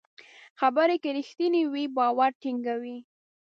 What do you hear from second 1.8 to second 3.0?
باور ټینګوي.